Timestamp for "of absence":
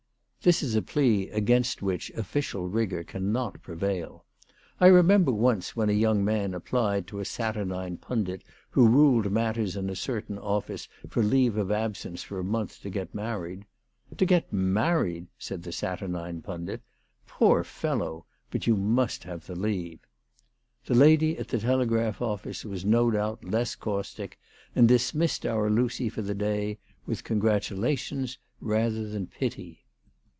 11.57-12.23